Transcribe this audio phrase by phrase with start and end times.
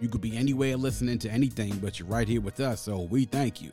[0.00, 3.26] You could be anywhere listening to anything, but you're right here with us, so we
[3.26, 3.70] thank you.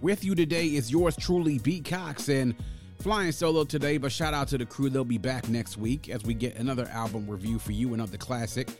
[0.00, 1.80] With you today is yours truly, B.
[1.80, 2.56] Cox, and
[2.98, 4.90] flying solo today, but shout out to the crew.
[4.90, 8.70] They'll be back next week as we get another album review for you, another classic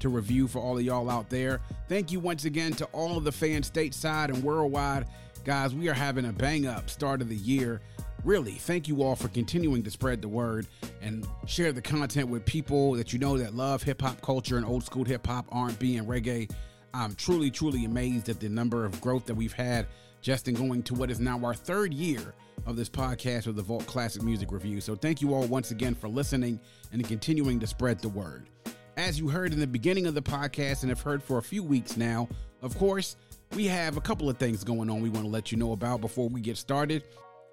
[0.00, 1.60] to review for all of y'all out there.
[1.88, 5.06] Thank you once again to all of the fans stateside and worldwide.
[5.44, 7.80] Guys, we are having a bang up start of the year.
[8.24, 10.68] Really, thank you all for continuing to spread the word
[11.00, 14.64] and share the content with people that you know that love hip hop culture and
[14.64, 16.48] old school hip hop, R&B, and reggae.
[16.94, 19.88] I'm truly, truly amazed at the number of growth that we've had
[20.20, 22.32] just in going to what is now our third year
[22.64, 24.80] of this podcast of the Vault Classic Music Review.
[24.80, 26.60] So thank you all once again for listening
[26.92, 28.48] and continuing to spread the word.
[28.96, 31.64] As you heard in the beginning of the podcast and have heard for a few
[31.64, 32.28] weeks now,
[32.60, 33.16] of course,
[33.56, 36.00] we have a couple of things going on we want to let you know about
[36.00, 37.02] before we get started.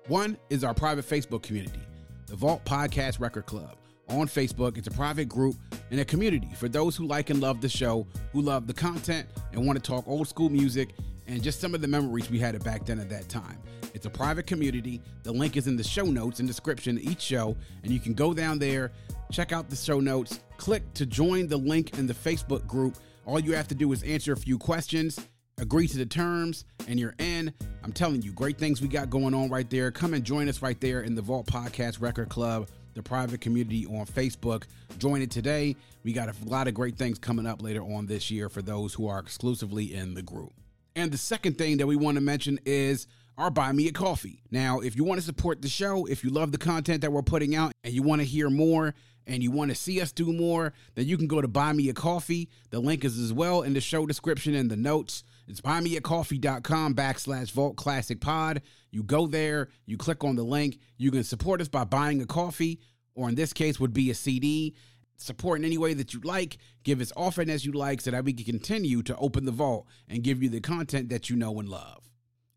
[0.09, 1.81] One is our private Facebook community,
[2.25, 3.75] the Vault Podcast Record Club.
[4.07, 5.55] On Facebook, it's a private group
[5.91, 9.27] and a community for those who like and love the show, who love the content,
[9.53, 10.95] and want to talk old school music
[11.27, 13.59] and just some of the memories we had back then at that time.
[13.93, 14.99] It's a private community.
[15.21, 18.33] The link is in the show notes and description each show, and you can go
[18.33, 18.91] down there,
[19.31, 22.97] check out the show notes, click to join the link in the Facebook group.
[23.27, 25.19] All you have to do is answer a few questions
[25.59, 27.53] agree to the terms, and you're in.
[27.83, 29.91] I'm telling you, great things we got going on right there.
[29.91, 33.85] Come and join us right there in the Vault Podcast Record Club, the private community
[33.85, 34.63] on Facebook.
[34.97, 35.75] Join it today.
[36.03, 38.93] We got a lot of great things coming up later on this year for those
[38.93, 40.53] who are exclusively in the group.
[40.95, 44.41] And the second thing that we want to mention is our Buy Me a Coffee.
[44.52, 47.21] Now, if you want to support the show, if you love the content that we're
[47.21, 48.93] putting out and you want to hear more
[49.27, 51.89] and you want to see us do more, then you can go to Buy Me
[51.89, 52.49] a Coffee.
[52.70, 55.23] The link is as well in the show description and the notes.
[55.49, 58.61] It's buymeacoffee.com backslash Vault Classic Pod.
[58.92, 60.77] You go there, you click on the link.
[60.98, 62.80] You can support us by buying a coffee,
[63.15, 64.76] or in this case, would be a CD.
[65.17, 66.59] Support in any way that you like.
[66.83, 69.88] Give as often as you like so that we can continue to open the vault
[70.08, 72.11] and give you the content that you know and love.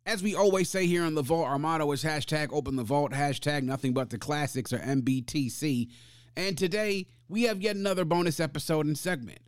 [0.05, 3.13] As we always say here on the vault, our motto is hashtag open the vault,
[3.13, 5.89] hashtag nothing but the classics or MBTC.
[6.37, 9.39] And today we have yet another bonus episode and segment.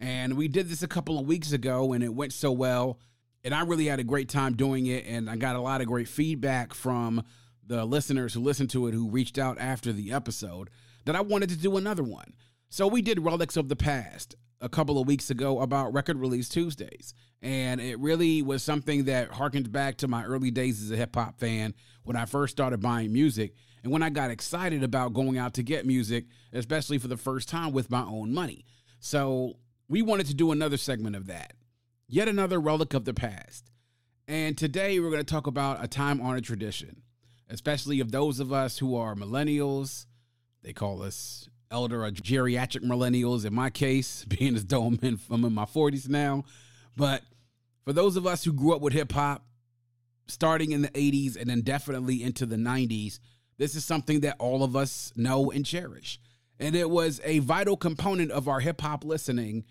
[0.00, 2.98] And we did this a couple of weeks ago and it went so well.
[3.44, 5.06] And I really had a great time doing it.
[5.06, 7.24] And I got a lot of great feedback from
[7.66, 10.70] the listeners who listened to it who reached out after the episode
[11.04, 12.34] that I wanted to do another one.
[12.70, 16.48] So we did Relics of the Past a couple of weeks ago about Record Release
[16.48, 17.14] Tuesdays.
[17.40, 21.14] And it really was something that harkened back to my early days as a hip
[21.14, 25.38] hop fan when I first started buying music and when I got excited about going
[25.38, 28.64] out to get music, especially for the first time with my own money.
[28.98, 29.54] So
[29.88, 31.54] we wanted to do another segment of that.
[32.06, 33.70] Yet another relic of the past.
[34.26, 37.02] And today we're going to talk about a time honored tradition,
[37.48, 40.06] especially of those of us who are millennials.
[40.62, 45.18] They call us elder or geriatric millennials, in my case, being as though I'm in,
[45.30, 46.44] I'm in my 40s now.
[46.96, 47.22] But
[47.84, 49.44] for those of us who grew up with hip hop,
[50.26, 53.18] starting in the 80s and then definitely into the 90s,
[53.56, 56.20] this is something that all of us know and cherish.
[56.60, 59.64] And it was a vital component of our hip hop listening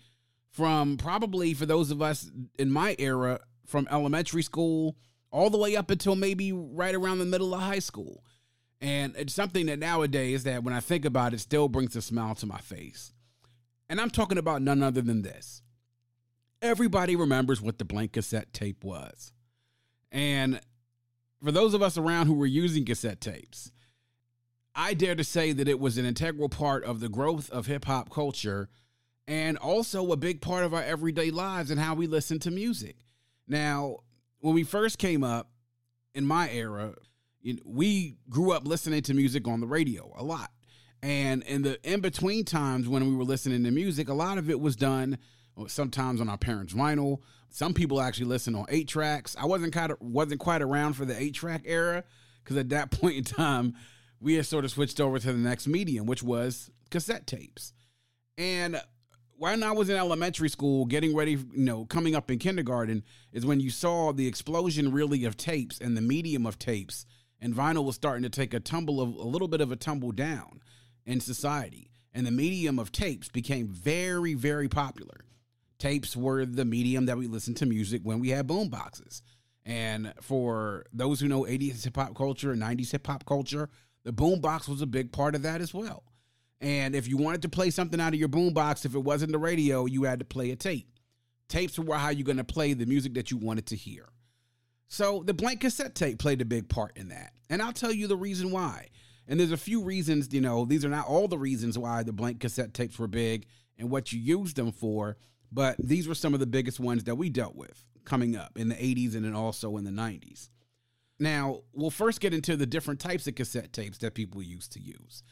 [0.50, 4.96] from probably for those of us in my era from elementary school
[5.30, 8.24] all the way up until maybe right around the middle of high school.
[8.80, 12.34] And it's something that nowadays that when I think about it still brings a smile
[12.36, 13.12] to my face.
[13.88, 15.62] And I'm talking about none other than this.
[16.62, 19.32] Everybody remembers what the blank cassette tape was.
[20.10, 20.60] And
[21.42, 23.70] for those of us around who were using cassette tapes,
[24.78, 27.84] I dare to say that it was an integral part of the growth of hip
[27.86, 28.68] hop culture
[29.26, 32.96] and also a big part of our everyday lives and how we listen to music.
[33.48, 33.96] Now,
[34.38, 35.50] when we first came up
[36.14, 36.94] in my era,
[37.64, 40.52] we grew up listening to music on the radio a lot.
[41.02, 44.48] And in the in between times when we were listening to music, a lot of
[44.48, 45.18] it was done
[45.56, 47.18] uh, sometimes on our parents' vinyl.
[47.50, 49.34] Some people actually listen on eight tracks.
[49.36, 52.04] I wasn't kind of wasn't quite around for the eight track era
[52.44, 53.74] because at that point in time,
[54.20, 57.72] we had sort of switched over to the next medium, which was cassette tapes.
[58.36, 58.80] And
[59.36, 63.46] when I was in elementary school, getting ready, you know, coming up in kindergarten, is
[63.46, 67.06] when you saw the explosion really of tapes and the medium of tapes,
[67.40, 70.10] and vinyl was starting to take a tumble of a little bit of a tumble
[70.10, 70.60] down
[71.06, 75.24] in society, and the medium of tapes became very, very popular.
[75.78, 79.22] tapes were the medium that we listened to music when we had boom boxes.
[79.64, 83.68] And for those who know 80s hip hop culture and 90s hip hop culture,
[84.08, 86.02] the boom box was a big part of that as well.
[86.62, 89.32] And if you wanted to play something out of your boom box, if it wasn't
[89.32, 90.90] the radio, you had to play a tape.
[91.46, 94.08] Tapes were how you're going to play the music that you wanted to hear.
[94.88, 97.34] So the blank cassette tape played a big part in that.
[97.50, 98.88] And I'll tell you the reason why.
[99.26, 102.14] And there's a few reasons, you know, these are not all the reasons why the
[102.14, 103.44] blank cassette tapes were big
[103.76, 105.18] and what you used them for,
[105.52, 108.70] but these were some of the biggest ones that we dealt with coming up in
[108.70, 110.48] the 80s and then also in the 90s.
[111.20, 114.80] Now, we'll first get into the different types of cassette tapes that people used to
[114.80, 115.22] use.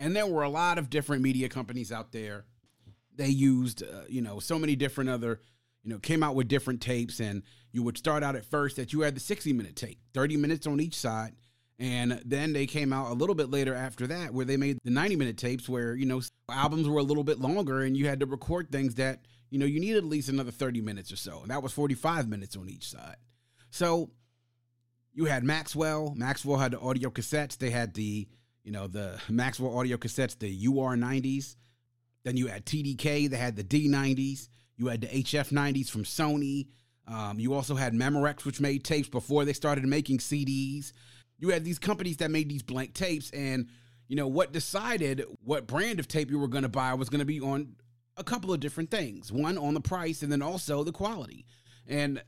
[0.00, 2.44] And there were a lot of different media companies out there.
[3.14, 5.40] They used, uh, you know, so many different other,
[5.82, 7.20] you know, came out with different tapes.
[7.20, 7.42] And
[7.72, 10.66] you would start out at first that you had the 60 minute tape, 30 minutes
[10.66, 11.34] on each side.
[11.78, 14.90] And then they came out a little bit later after that where they made the
[14.90, 18.20] 90 minute tapes where, you know, albums were a little bit longer and you had
[18.20, 21.40] to record things that, you know, you needed at least another 30 minutes or so.
[21.42, 23.16] And that was 45 minutes on each side.
[23.70, 24.10] So
[25.14, 26.16] you had Maxell.
[26.16, 27.56] Maxell had the audio cassettes.
[27.56, 28.28] They had the
[28.64, 31.54] you know, the Maxell audio cassettes, the UR90s.
[32.24, 34.48] Then you had TDK, they had the D90s.
[34.76, 36.66] You had the HF90s from Sony.
[37.06, 40.92] Um, you also had Memorex, which made tapes before they started making CDs.
[41.38, 43.68] You had these companies that made these blank tapes, and
[44.08, 47.18] you know what decided what brand of tape you were going to buy was going
[47.18, 47.76] to be on
[48.16, 49.30] a couple of different things.
[49.30, 51.44] One on the price, and then also the quality.
[51.86, 52.22] And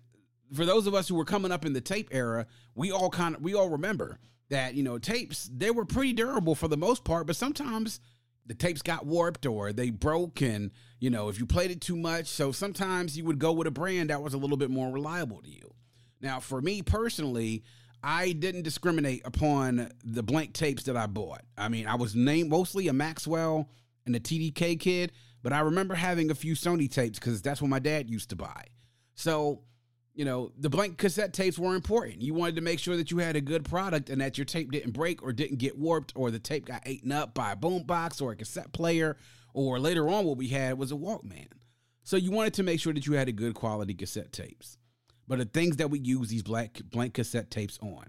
[0.53, 3.35] for those of us who were coming up in the tape era, we all kind
[3.35, 7.03] of we all remember that you know tapes they were pretty durable for the most
[7.03, 8.01] part but sometimes
[8.47, 10.71] the tapes got warped or they broke and
[11.01, 12.27] you know if you played it too much.
[12.27, 15.43] So sometimes you would go with a brand that was a little bit more reliable
[15.43, 15.75] to you.
[16.21, 17.65] Now for me personally
[18.03, 21.43] i didn't discriminate upon the blank tapes that i bought.
[21.57, 23.67] I mean i was named mostly a maxell
[24.05, 25.13] and a tdk kid
[25.43, 28.37] but i remember having a few sony tapes because that's what my dad used to
[28.37, 28.67] buy.
[29.15, 29.63] So
[30.17, 32.23] you know, the blank cassette tapes were important.
[32.23, 34.73] You wanted to make sure that you had a good product and that your tape
[34.73, 38.23] didn't break or didn't get warped or the tape got eaten up by a boombox
[38.23, 39.19] or a cassette player
[39.53, 41.49] or later on what we had was a Walkman.
[42.03, 44.79] So you wanted to make sure that you had a good quality cassette tapes.
[45.29, 48.07] But the things that we use these black blank cassette tapes on.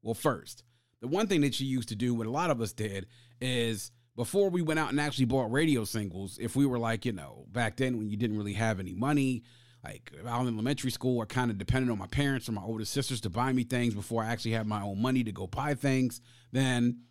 [0.00, 0.62] Well, first,
[1.00, 3.06] the one thing that you used to do, what a lot of us did,
[3.40, 7.12] is before we went out and actually bought radio singles, if we were like, you
[7.12, 9.42] know, back then when you didn't really have any money,
[9.84, 12.84] like was in elementary school, I kind of depended on my parents or my older
[12.84, 15.74] sisters to buy me things before I actually had my own money to go buy
[15.74, 16.20] things.
[16.52, 17.02] Then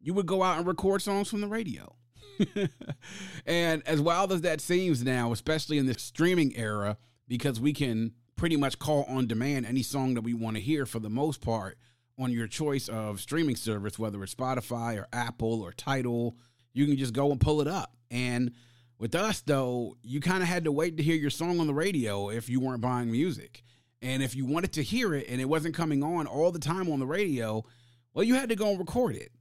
[0.00, 1.94] you would go out and record songs from the radio.
[3.46, 8.12] and as wild as that seems now, especially in this streaming era, because we can
[8.36, 11.40] pretty much call on demand any song that we want to hear for the most
[11.40, 11.78] part
[12.18, 16.36] on your choice of streaming service, whether it's Spotify or Apple or Tidal,
[16.72, 17.94] you can just go and pull it up.
[18.10, 18.52] And
[18.98, 21.74] with us, though, you kind of had to wait to hear your song on the
[21.74, 23.62] radio if you weren't buying music.
[24.02, 26.90] And if you wanted to hear it and it wasn't coming on all the time
[26.90, 27.64] on the radio,
[28.14, 29.32] well, you had to go and record it.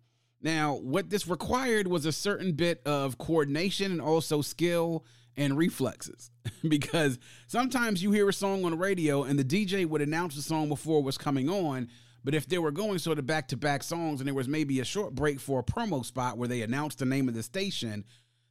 [0.41, 5.05] Now, what this required was a certain bit of coordination and also skill
[5.37, 6.31] and reflexes.
[6.67, 10.41] because sometimes you hear a song on the radio and the DJ would announce the
[10.41, 11.89] song before it was coming on.
[12.23, 14.79] But if they were going sort of back to back songs and there was maybe
[14.79, 18.03] a short break for a promo spot where they announced the name of the station,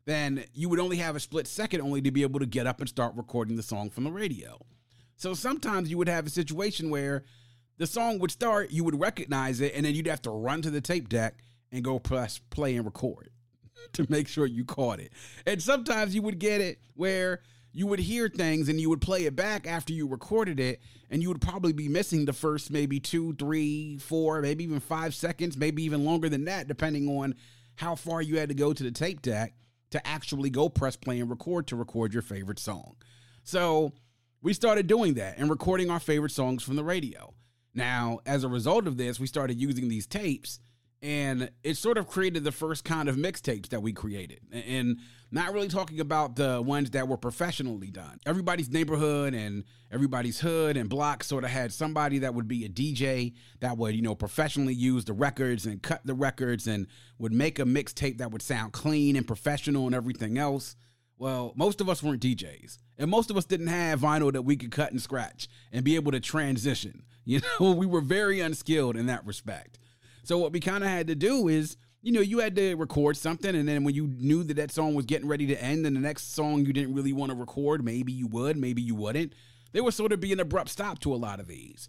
[0.06, 2.80] then you would only have a split second only to be able to get up
[2.80, 4.58] and start recording the song from the radio.
[5.16, 7.24] So sometimes you would have a situation where
[7.78, 10.70] the song would start, you would recognize it, and then you'd have to run to
[10.70, 11.38] the tape deck
[11.72, 13.30] and go press play and record
[13.92, 15.12] to make sure you caught it.
[15.46, 17.40] And sometimes you would get it where
[17.72, 21.22] you would hear things and you would play it back after you recorded it, and
[21.22, 25.56] you would probably be missing the first maybe two, three, four, maybe even five seconds,
[25.56, 27.34] maybe even longer than that, depending on
[27.76, 29.54] how far you had to go to the tape deck
[29.94, 32.96] to actually go press play and record to record your favorite song.
[33.44, 33.92] So
[34.42, 37.32] we started doing that and recording our favorite songs from the radio.
[37.74, 40.58] Now, as a result of this, we started using these tapes
[41.04, 44.40] and it sort of created the first kind of mixtapes that we created.
[44.50, 44.96] And
[45.30, 48.18] not really talking about the ones that were professionally done.
[48.24, 52.70] Everybody's neighborhood and everybody's hood and block sort of had somebody that would be a
[52.70, 56.86] DJ that would, you know, professionally use the records and cut the records and
[57.18, 60.74] would make a mixtape that would sound clean and professional and everything else.
[61.18, 64.56] Well, most of us weren't DJs, and most of us didn't have vinyl that we
[64.56, 67.02] could cut and scratch and be able to transition.
[67.26, 69.78] You know, we were very unskilled in that respect.
[70.26, 73.16] So what we kind of had to do is you know, you had to record
[73.16, 75.96] something, and then when you knew that that song was getting ready to end, and
[75.96, 79.32] the next song you didn't really want to record, maybe you would, maybe you wouldn't.
[79.72, 81.88] There would sort of be an abrupt stop to a lot of these.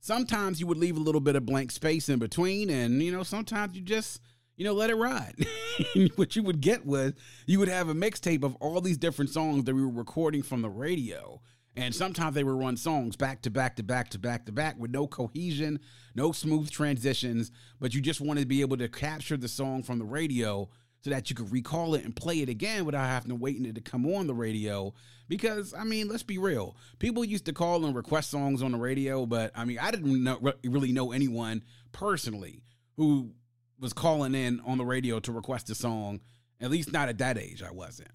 [0.00, 3.22] Sometimes you would leave a little bit of blank space in between, and you know,
[3.22, 4.20] sometimes you just,
[4.56, 5.36] you know, let it ride.
[6.16, 7.12] what you would get was
[7.46, 10.62] you would have a mixtape of all these different songs that we were recording from
[10.62, 11.40] the radio.
[11.74, 14.78] And sometimes they would run songs back to back to back to back to back
[14.78, 15.80] with no cohesion,
[16.14, 17.50] no smooth transitions,
[17.80, 20.68] but you just wanted to be able to capture the song from the radio
[21.00, 23.66] so that you could recall it and play it again without having to wait for
[23.66, 24.92] it to come on the radio.
[25.28, 26.76] Because I mean, let's be real.
[26.98, 30.22] People used to call and request songs on the radio, but I mean, I didn't
[30.22, 32.62] know, really know anyone personally
[32.96, 33.32] who
[33.80, 36.20] was calling in on the radio to request a song.
[36.60, 38.10] At least not at that age, I wasn't.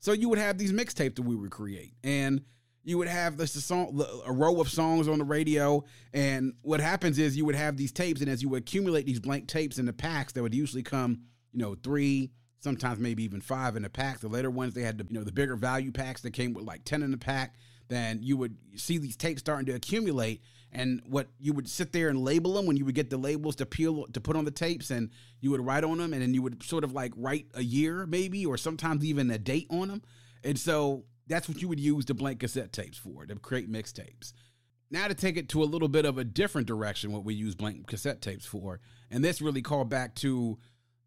[0.00, 2.42] So you would have these mixtapes that we would create, and
[2.86, 5.84] you would have this a song, a row of songs on the radio.
[6.14, 9.48] And what happens is you would have these tapes, and as you accumulate these blank
[9.48, 11.20] tapes in the packs, that would usually come
[11.56, 14.20] you know, three, sometimes maybe even five in a pack.
[14.20, 16.66] The later ones, they had the, you know, the bigger value packs that came with
[16.66, 17.54] like 10 in the pack.
[17.88, 20.42] Then you would see these tapes starting to accumulate.
[20.70, 23.56] And what you would sit there and label them when you would get the labels
[23.56, 25.08] to peel to put on the tapes, and
[25.40, 28.04] you would write on them, and then you would sort of like write a year
[28.04, 30.02] maybe, or sometimes even a date on them.
[30.44, 34.32] And so that's what you would use the blank cassette tapes for to create mixtapes.
[34.90, 37.54] Now to take it to a little bit of a different direction, what we use
[37.54, 38.80] blank cassette tapes for,
[39.10, 40.58] and this really called back to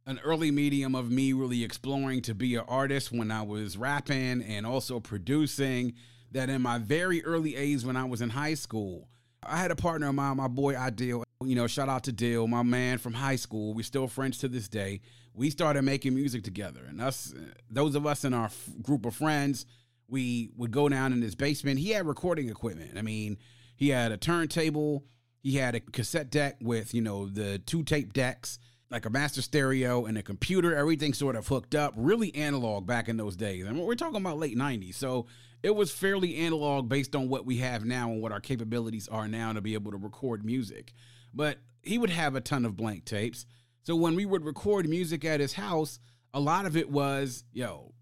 [0.06, 4.42] an early medium of me really exploring to be an artist when I was rapping
[4.42, 5.94] and also producing.
[6.32, 9.08] That in my very early age when I was in high school,
[9.42, 11.24] I had a partner of mine, my boy Ideal.
[11.44, 13.74] You know, shout out to Dill, my man from high school.
[13.74, 15.02] We're still friends to this day.
[15.34, 17.34] We started making music together, and us,
[17.70, 19.66] those of us in our f- group of friends,
[20.10, 21.80] we would go down in his basement.
[21.80, 22.98] He had recording equipment.
[22.98, 23.38] I mean,
[23.76, 25.06] he had a turntable,
[25.42, 28.60] he had a cassette deck with you know the two tape decks
[28.92, 33.08] like a master stereo and a computer, everything sort of hooked up, really analog back
[33.08, 33.66] in those days.
[33.66, 34.96] And we're talking about late 90s.
[34.96, 35.28] So
[35.62, 39.28] it was fairly analog based on what we have now and what our capabilities are
[39.28, 40.94] now to be able to record music.
[41.34, 43.46] But he would have a ton of blank tapes.
[43.84, 46.00] So when we would record music at his house,
[46.34, 47.94] a lot of it was, yo,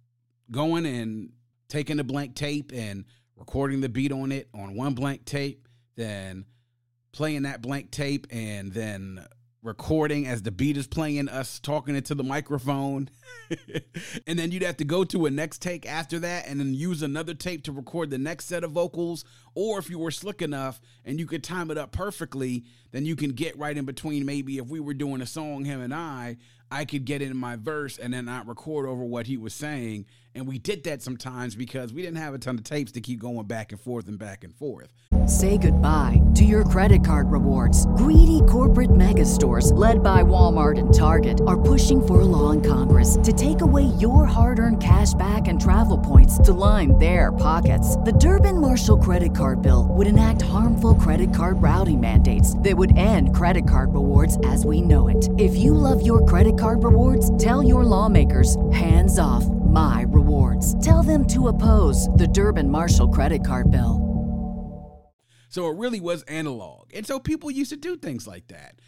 [0.52, 1.32] going and
[1.70, 3.06] taking a blank tape and
[3.36, 6.46] recording the beat on it on one blank tape, then
[7.12, 9.26] playing that blank tape and then
[9.64, 13.10] recording as the beat is playing, us talking into the microphone.
[14.28, 17.02] and then you'd have to go to a next take after that and then use
[17.02, 19.26] another tape to record the next set of vocals.
[19.56, 23.16] Or if you were slick enough and you could time it up perfectly, then you
[23.16, 24.26] can get right in between.
[24.26, 26.38] Maybe if we were doing a song, him and I,
[26.72, 30.06] I could get in my verse and then not record over what he was saying.
[30.38, 33.20] And we did that sometimes because we didn't have a ton of tapes to keep
[33.20, 34.94] going back and forth and back and forth.
[35.26, 37.88] Say goodbye to your credit card rewards.
[37.98, 42.62] Greedy corporate mega stores, led by Walmart and Target, are pushing for a law in
[42.62, 47.32] Congress to take away your hard earned cash back and travel points to line their
[47.32, 47.98] pockets.
[47.98, 52.96] The Durbin Marshall credit card bill would enact harmful credit card routing mandates that would
[52.96, 55.30] end credit card rewards as we know it.
[55.40, 60.27] If you love your credit card rewards, tell your lawmakers hands off my rewards.
[60.82, 64.08] Tell them to oppose the Durbin Marshall credit card bill.
[65.50, 66.92] So it really was analog.
[66.94, 68.80] And so people used to do things like that.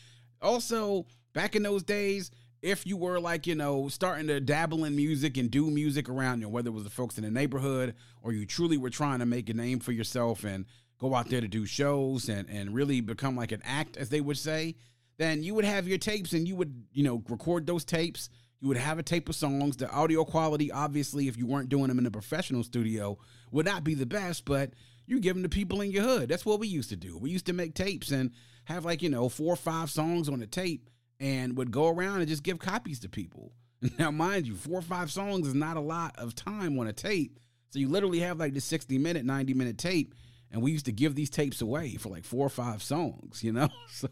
[0.41, 4.95] Also, back in those days, if you were like, you know, starting to dabble in
[4.95, 7.95] music and do music around, you know, whether it was the folks in the neighborhood
[8.21, 10.65] or you truly were trying to make a name for yourself and
[10.97, 14.21] go out there to do shows and, and really become like an act, as they
[14.21, 14.75] would say,
[15.17, 18.29] then you would have your tapes and you would, you know, record those tapes.
[18.61, 19.77] You would have a tape of songs.
[19.77, 23.17] The audio quality, obviously, if you weren't doing them in a professional studio,
[23.51, 24.71] would not be the best, but
[25.07, 26.29] you give them to people in your hood.
[26.29, 27.17] That's what we used to do.
[27.17, 28.31] We used to make tapes and
[28.65, 30.89] have like, you know, four or five songs on a tape
[31.19, 33.53] and would go around and just give copies to people.
[33.97, 36.93] Now, mind you, four or five songs is not a lot of time on a
[36.93, 37.39] tape.
[37.69, 40.15] So you literally have like the 60 minute, 90 minute tape.
[40.51, 43.53] And we used to give these tapes away for like four or five songs, you
[43.53, 43.69] know?
[43.89, 44.09] So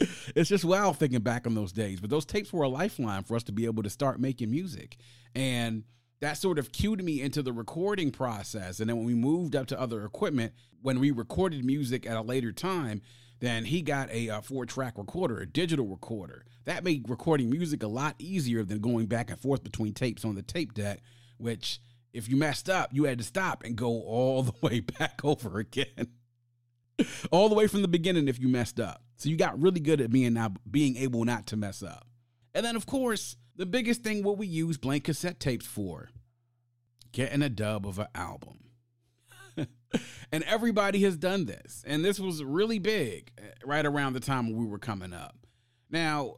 [0.34, 2.00] it's just wild thinking back on those days.
[2.00, 4.96] But those tapes were a lifeline for us to be able to start making music.
[5.34, 5.84] And
[6.20, 8.80] that sort of cued me into the recording process.
[8.80, 10.52] And then when we moved up to other equipment,
[10.82, 13.02] when we recorded music at a later time,
[13.40, 16.44] then he got a, a uh, four track recorder, a digital recorder.
[16.66, 20.34] That made recording music a lot easier than going back and forth between tapes on
[20.34, 21.00] the tape deck,
[21.38, 21.80] which
[22.12, 25.58] if you messed up, you had to stop and go all the way back over
[25.58, 26.08] again.
[27.30, 29.02] all the way from the beginning if you messed up.
[29.16, 32.06] So you got really good at being now being able not to mess up.
[32.54, 36.10] And then of course, the biggest thing what we use blank cassette tapes for
[37.12, 38.58] getting a dub of an album.
[40.32, 41.84] and everybody has done this.
[41.86, 45.36] And this was really big eh, right around the time we were coming up.
[45.90, 46.36] Now,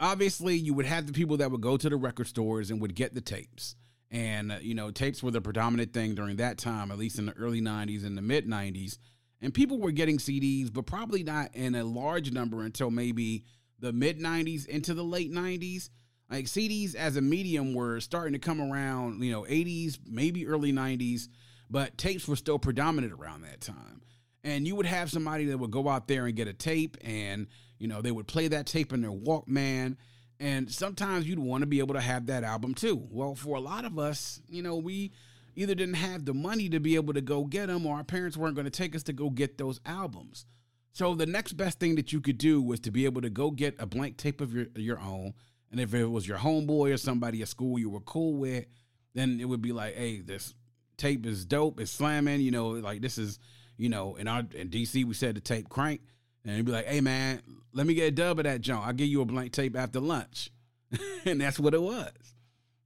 [0.00, 2.94] obviously, you would have the people that would go to the record stores and would
[2.94, 3.76] get the tapes.
[4.10, 7.26] And, uh, you know, tapes were the predominant thing during that time, at least in
[7.26, 8.98] the early 90s and the mid 90s.
[9.40, 13.44] And people were getting CDs, but probably not in a large number until maybe
[13.78, 15.90] the mid 90s into the late 90s
[16.30, 20.72] Like CDs as a medium were starting to come around, you know, 80s, maybe early
[20.72, 21.28] 90s,
[21.70, 24.02] but tapes were still predominant around that time.
[24.44, 27.46] And you would have somebody that would go out there and get a tape and,
[27.78, 29.96] you know, they would play that tape in their Walkman.
[30.40, 33.06] And sometimes you'd want to be able to have that album too.
[33.10, 35.12] Well, for a lot of us, you know, we
[35.58, 38.36] either didn't have the money to be able to go get them or our parents
[38.36, 40.46] weren't going to take us to go get those albums.
[40.92, 43.50] So the next best thing that you could do was to be able to go
[43.50, 45.34] get a blank tape of your, your own
[45.70, 48.66] and if it was your homeboy or somebody at school you were cool with,
[49.14, 50.54] then it would be like, hey, this
[50.96, 53.38] tape is dope, it's slamming, you know, like this is,
[53.76, 56.00] you know, in our in DC we said the tape crank.
[56.44, 58.86] And it'd be like, hey man, let me get a dub of that junk.
[58.86, 60.50] I'll give you a blank tape after lunch.
[61.26, 62.12] and that's what it was.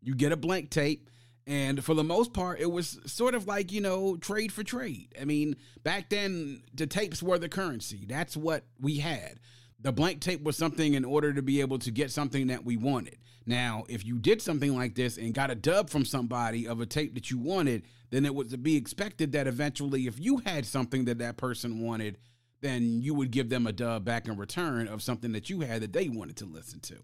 [0.03, 1.09] You get a blank tape.
[1.47, 5.15] And for the most part, it was sort of like, you know, trade for trade.
[5.21, 8.05] I mean, back then, the tapes were the currency.
[8.07, 9.41] That's what we had
[9.83, 12.77] the blank tape was something in order to be able to get something that we
[12.77, 13.19] wanted.
[13.45, 16.87] Now, if you did something like this and got a dub from somebody of a
[16.87, 20.65] tape that you wanted, then it was to be expected that eventually, if you had
[20.65, 22.19] something that that person wanted,
[22.61, 25.83] then you would give them a dub back in return of something that you had
[25.83, 26.99] that they wanted to listen to.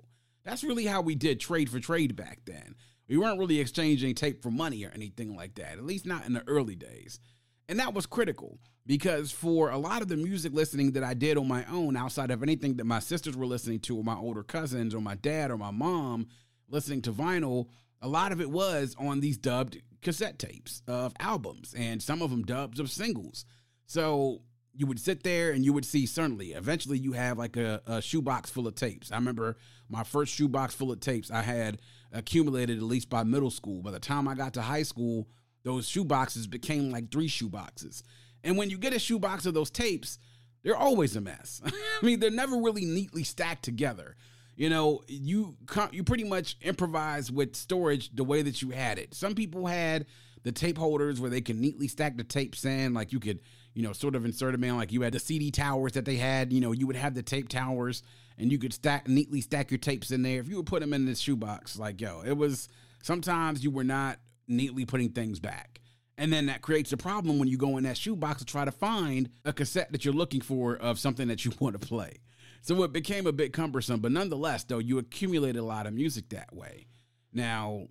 [0.44, 2.76] That's really how we did trade for trade back then.
[3.08, 6.34] We weren't really exchanging tape for money or anything like that, at least not in
[6.34, 7.20] the early days.
[7.68, 11.36] And that was critical because for a lot of the music listening that I did
[11.36, 14.42] on my own, outside of anything that my sisters were listening to, or my older
[14.42, 16.26] cousins, or my dad, or my mom
[16.68, 17.66] listening to vinyl,
[18.00, 22.30] a lot of it was on these dubbed cassette tapes of albums, and some of
[22.30, 23.44] them dubs of singles.
[23.86, 24.42] So
[24.78, 28.00] you would sit there and you would see certainly eventually you have like a, a
[28.00, 29.10] shoebox full of tapes.
[29.10, 29.56] I remember
[29.88, 31.80] my first shoebox full of tapes I had
[32.12, 33.82] accumulated at least by middle school.
[33.82, 35.26] By the time I got to high school,
[35.64, 38.04] those shoeboxes became like three shoeboxes.
[38.44, 40.20] And when you get a shoebox of those tapes,
[40.62, 41.60] they're always a mess.
[41.66, 44.14] I mean, they're never really neatly stacked together.
[44.54, 45.56] You know, you
[45.90, 49.12] you pretty much improvise with storage the way that you had it.
[49.12, 50.06] Some people had
[50.44, 53.40] the tape holders where they can neatly stack the tapes in, like you could,
[53.74, 56.16] you know, sort of insert them in, like you had the CD towers that they
[56.16, 56.52] had.
[56.52, 58.02] You know, you would have the tape towers,
[58.38, 60.40] and you could stack neatly stack your tapes in there.
[60.40, 62.68] If you would put them in this shoebox, like yo, it was
[63.02, 65.80] sometimes you were not neatly putting things back.
[66.16, 68.72] And then that creates a problem when you go in that shoebox to try to
[68.72, 72.18] find a cassette that you're looking for of something that you want to play.
[72.60, 76.30] So it became a bit cumbersome, but nonetheless, though, you accumulated a lot of music
[76.30, 76.88] that way.
[77.32, 77.86] Now,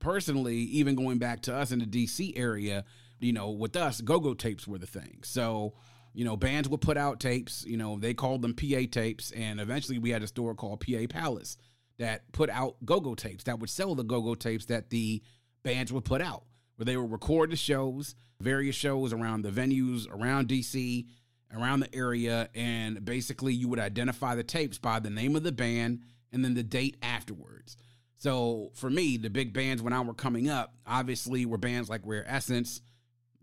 [0.00, 2.84] personally, even going back to us in the DC area,
[3.20, 5.20] you know, with us, go go tapes were the thing.
[5.22, 5.74] So,
[6.12, 9.30] you know, bands would put out tapes, you know, they called them PA tapes.
[9.30, 11.56] And eventually we had a store called PA Palace
[11.98, 15.22] that put out go go tapes that would sell the go go tapes that the
[15.62, 16.44] bands would put out,
[16.76, 21.06] where they would record the shows, various shows around the venues around DC,
[21.54, 25.52] around the area, and basically you would identify the tapes by the name of the
[25.52, 26.00] band
[26.32, 27.76] and then the date afterwards.
[28.16, 32.02] So for me, the big bands when I were coming up, obviously were bands like
[32.04, 32.80] Rare Essence,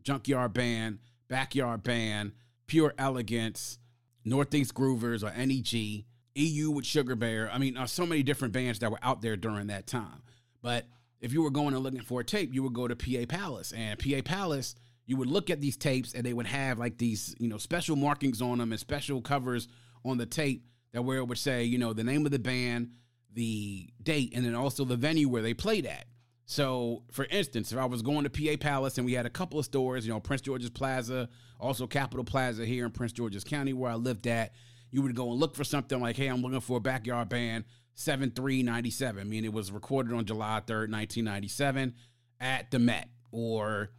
[0.07, 2.31] Junkyard Band, Backyard Band,
[2.65, 3.77] Pure Elegance,
[4.23, 7.51] Northeast Groovers or NEG, EU with Sugar Bear.
[7.51, 10.21] I mean, uh, so many different bands that were out there during that time.
[10.61, 10.85] But
[11.19, 13.73] if you were going and looking for a tape, you would go to PA Palace.
[13.73, 17.35] And PA Palace, you would look at these tapes and they would have like these,
[17.37, 19.67] you know, special markings on them and special covers
[20.05, 22.91] on the tape that where it would say, you know, the name of the band,
[23.33, 26.05] the date, and then also the venue where they played at.
[26.49, 29.59] So, for instance, if I was going to PA Palace and we had a couple
[29.59, 31.27] of stores, you know, Prince George's Plaza,
[31.59, 34.53] also Capitol Plaza here in Prince George's County where I lived at,
[34.89, 37.65] you would go and look for something like, hey, I'm looking for a backyard band.
[37.95, 39.19] 7397.
[39.19, 41.95] I mean, it was recorded on July 3rd, 1997
[42.39, 43.09] at the Met.
[43.33, 43.89] Or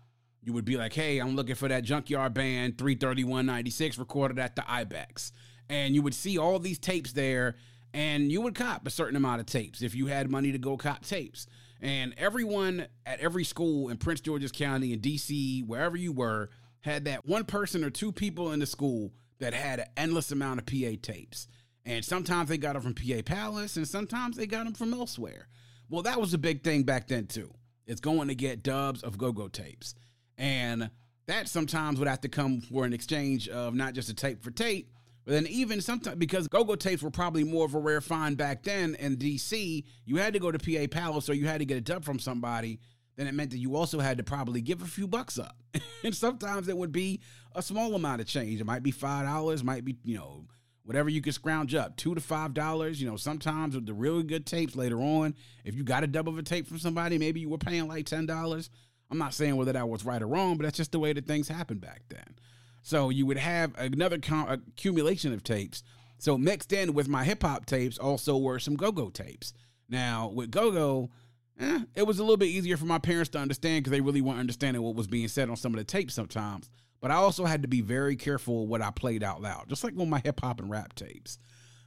[0.43, 4.65] you would be like, hey, I'm looking for that Junkyard Band 33196 recorded at the
[4.71, 5.33] Ibex.
[5.69, 7.57] And you would see all these tapes there,
[7.93, 10.79] and you would cop a certain amount of tapes if you had money to go
[10.79, 11.47] cop tapes.
[11.81, 17.05] And everyone at every school in Prince George's County, in DC, wherever you were, had
[17.05, 20.67] that one person or two people in the school that had an endless amount of
[20.67, 21.47] PA tapes.
[21.85, 25.49] And sometimes they got them from PA Palace, and sometimes they got them from elsewhere.
[25.89, 27.53] Well, that was a big thing back then, too.
[27.87, 29.95] It's going to get dubs of go go tapes.
[30.37, 30.91] And
[31.27, 34.51] that sometimes would have to come for an exchange of not just a tape for
[34.51, 34.93] tape,
[35.29, 38.63] but then even sometimes because go-go tapes were probably more of a rare find back
[38.63, 41.77] then in DC, you had to go to PA Palace or you had to get
[41.77, 42.81] a dub from somebody.
[43.15, 45.55] Then it meant that you also had to probably give a few bucks up,
[46.03, 47.21] and sometimes it would be
[47.55, 48.59] a small amount of change.
[48.59, 50.47] It might be five dollars, might be you know
[50.85, 52.99] whatever you can scrounge up, two to five dollars.
[52.99, 56.27] You know, sometimes with the really good tapes later on, if you got a dub
[56.27, 58.71] of a tape from somebody, maybe you were paying like ten dollars.
[59.11, 61.27] I'm not saying whether that was right or wrong, but that's just the way that
[61.27, 62.35] things happened back then.
[62.83, 65.83] So you would have another com- accumulation of tapes.
[66.19, 69.53] So mixed in with my hip hop tapes also were some go go tapes.
[69.89, 71.11] Now, with Go Go,
[71.59, 74.21] eh, it was a little bit easier for my parents to understand because they really
[74.21, 76.69] weren't understanding what was being said on some of the tapes sometimes.
[77.01, 79.95] But I also had to be very careful what I played out loud, just like
[79.99, 81.39] on my hip hop and rap tapes.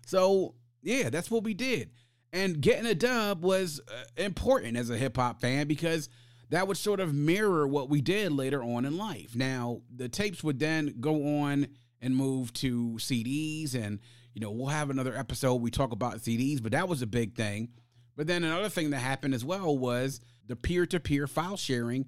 [0.06, 1.91] So, yeah, that's what we did.
[2.34, 6.10] And getting a dub was uh, important as a hip hop fan because
[6.51, 9.35] that would sort of mirror what we did later on in life.
[9.35, 11.67] Now, the tapes would then go on
[12.01, 13.99] and move to CDs, and
[14.33, 17.35] you know, we'll have another episode we talk about CDs, but that was a big
[17.35, 17.69] thing.
[18.17, 22.05] But then another thing that happened as well was the peer to peer file sharing,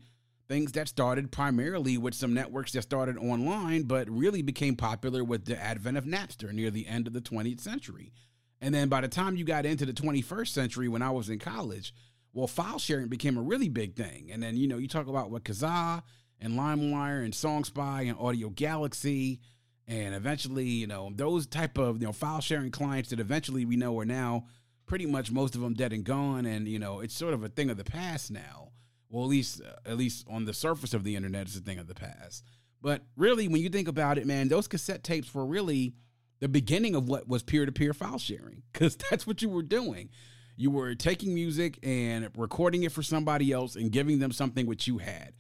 [0.50, 5.46] things that started primarily with some networks that started online, but really became popular with
[5.46, 8.12] the advent of Napster near the end of the 20th century.
[8.60, 11.40] And then by the time you got into the 21st century, when I was in
[11.40, 11.94] college,
[12.34, 14.30] well, file sharing became a really big thing.
[14.32, 16.02] And then, you know, you talk about what Kazaa
[16.42, 19.40] and LimeWire and SongSpy and Audio Galaxy
[19.88, 23.76] and eventually, you know, those type of, you know, file sharing clients that eventually we
[23.76, 24.46] know are now
[24.88, 27.50] pretty much most of them dead and gone and, you know, it's sort of a
[27.50, 28.70] thing of the past now.
[29.10, 31.78] Well, at least uh, at least on the surface of the internet it's a thing
[31.78, 32.44] of the past.
[32.82, 35.94] But really when you think about it, man, those cassette tapes were really
[36.40, 40.10] the beginning of what was peer-to-peer file sharing cuz that's what you were doing
[40.56, 44.88] you were taking music and recording it for somebody else and giving them something which
[44.88, 45.34] you had.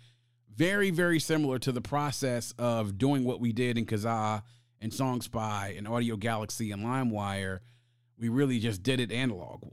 [0.56, 4.43] Very, very similar to the process of doing what we did in Kazaa
[4.82, 7.60] and SongSpy and Audio Galaxy and LimeWire.
[8.17, 9.63] We really just did it analog.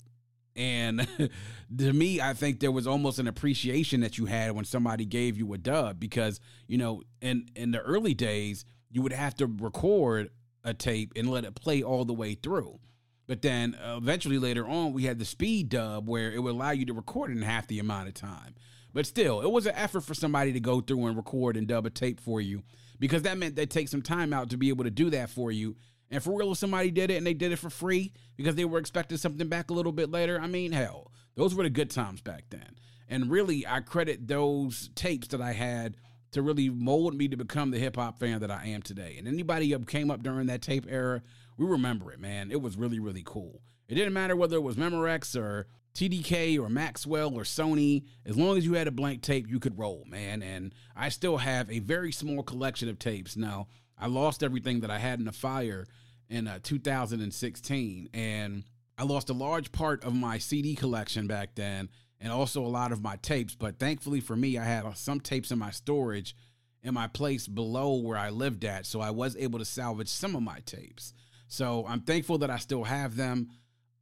[0.56, 1.06] And
[1.78, 5.36] to me, I think there was almost an appreciation that you had when somebody gave
[5.36, 9.46] you a dub because, you know, in, in the early days, you would have to
[9.46, 10.30] record
[10.64, 12.78] a tape and let it play all the way through.
[13.30, 16.72] But then uh, eventually later on, we had the speed dub where it would allow
[16.72, 18.56] you to record in half the amount of time.
[18.92, 21.86] But still, it was an effort for somebody to go through and record and dub
[21.86, 22.64] a tape for you
[22.98, 25.52] because that meant they'd take some time out to be able to do that for
[25.52, 25.76] you.
[26.10, 28.64] And for real, if somebody did it and they did it for free because they
[28.64, 31.92] were expecting something back a little bit later, I mean, hell, those were the good
[31.92, 32.80] times back then.
[33.08, 35.96] And really, I credit those tapes that I had
[36.32, 39.14] to really mold me to become the hip hop fan that I am today.
[39.18, 41.22] And anybody who came up during that tape era
[41.60, 42.50] we remember it, man.
[42.50, 43.60] It was really, really cool.
[43.86, 48.04] It didn't matter whether it was Memorex or TDK or Maxell or Sony.
[48.24, 50.42] As long as you had a blank tape, you could roll, man.
[50.42, 53.36] And I still have a very small collection of tapes.
[53.36, 53.66] Now,
[53.98, 55.86] I lost everything that I had in the fire
[56.30, 58.64] in uh, 2016, and
[58.96, 62.90] I lost a large part of my CD collection back then, and also a lot
[62.90, 63.54] of my tapes.
[63.54, 66.34] But thankfully for me, I had uh, some tapes in my storage
[66.82, 70.34] in my place below where I lived at, so I was able to salvage some
[70.34, 71.12] of my tapes.
[71.50, 73.48] So I'm thankful that I still have them.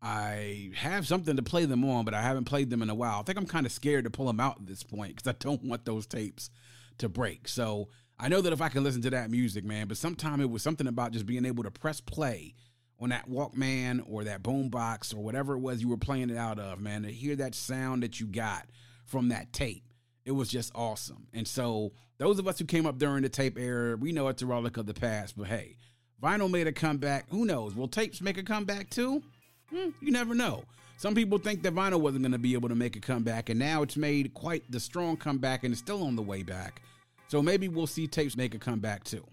[0.03, 3.21] I have something to play them on, but I haven't played them in a while.
[3.21, 5.37] I think I'm kind of scared to pull them out at this point because I
[5.41, 6.51] don't want those tapes
[6.99, 7.49] to break.
[7.49, 10.51] So I know that if I can listen to that music, man, but sometime it
[10.51, 12.55] was something about just being able to press play
[13.01, 16.59] on that Walkman or that boombox or whatever it was you were playing it out
[16.59, 18.67] of, man, to hear that sound that you got
[19.07, 19.85] from that tape.
[20.27, 21.29] It was just awesome.
[21.33, 24.43] And so those of us who came up during the tape era, we know it's
[24.43, 25.77] a relic of the past, but hey,
[26.23, 27.27] Vinyl made a comeback.
[27.31, 27.75] Who knows?
[27.75, 29.23] Will tapes make a comeback too?
[29.71, 30.65] Hmm, you never know.
[30.97, 33.59] Some people think that vinyl wasn't going to be able to make a comeback, and
[33.59, 36.83] now it's made quite the strong comeback and is still on the way back.
[37.29, 39.25] So maybe we'll see tapes make a comeback too.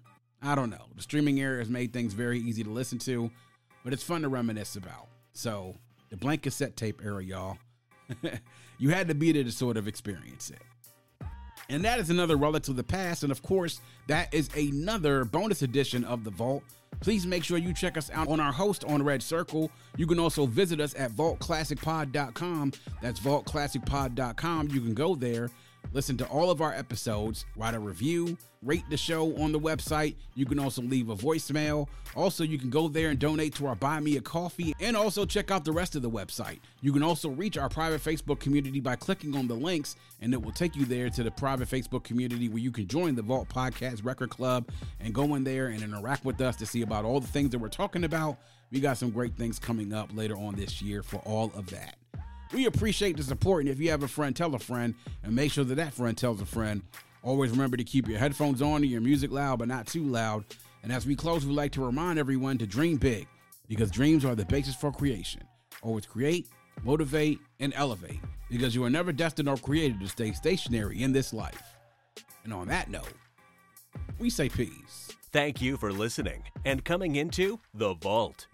[0.44, 0.86] I don't know.
[0.96, 3.32] The streaming era has made things very easy to listen to,
[3.84, 5.08] but it's fun to reminisce about.
[5.34, 5.76] So,
[6.12, 7.58] the blank cassette tape era, y'all.
[8.78, 10.62] you had to be there to sort of experience it.
[11.70, 13.24] And that is another relic of the past.
[13.24, 16.64] And of course, that is another bonus edition of The Vault.
[17.02, 19.70] Please make sure you check us out on our host on Red Circle.
[19.98, 22.74] You can also visit us at vaultclassicpod.com.
[23.02, 24.70] That's vaultclassicpod.com.
[24.70, 25.50] You can go there
[25.94, 30.16] listen to all of our episodes, write a review, rate the show on the website.
[30.34, 31.88] You can also leave a voicemail.
[32.16, 35.26] Also, you can go there and donate to our Buy Me a Coffee and also
[35.26, 36.60] check out the rest of the website.
[36.82, 40.42] You can also reach our private Facebook community by clicking on the links, and it
[40.42, 43.48] will take you there to the private Facebook community where you can join the Vault
[43.50, 44.70] Podcast Record Club
[45.00, 47.60] and go in there and interact with us to see about all the things that
[47.60, 48.38] we're talking about.
[48.72, 51.96] We got some great things coming up later on this year for all of that.
[52.56, 55.52] We appreciate the support, and if you have a friend, tell a friend, and make
[55.52, 56.82] sure that that friend tells a friend.
[57.22, 60.46] Always remember to keep your headphones on and your music loud, but not too loud.
[60.82, 63.28] And as we close, we'd like to remind everyone to dream big,
[63.68, 65.42] because dreams are the basis for creation.
[65.82, 66.48] Always create,
[66.82, 71.34] motivate, and elevate, because you are never destined or created to stay stationary in this
[71.34, 71.62] life.
[72.46, 73.14] And on that note,
[74.18, 75.12] we say peace.
[75.34, 78.48] Thank you for listening and coming into The Vault.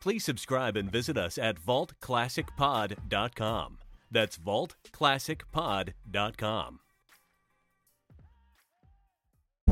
[0.00, 3.78] Please subscribe and visit us at vaultclassicpod.com.
[4.10, 6.80] That's vaultclassicpod.com.